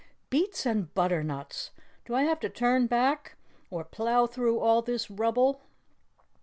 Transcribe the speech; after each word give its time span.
"Beets 0.31 0.65
and 0.65 0.91
butternuts! 0.95 1.69
Do 2.05 2.15
I 2.15 2.23
have 2.23 2.39
to 2.39 2.49
turn 2.49 2.87
back, 2.87 3.35
or 3.69 3.83
plough 3.83 4.25
through 4.25 4.57
all 4.59 4.81
this 4.81 5.11
rubble?" 5.11 5.61